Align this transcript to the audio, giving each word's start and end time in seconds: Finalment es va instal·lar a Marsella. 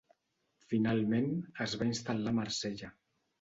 Finalment 0.71 1.29
es 1.67 1.77
va 1.83 1.89
instal·lar 1.91 2.35
a 2.37 2.39
Marsella. 2.41 2.91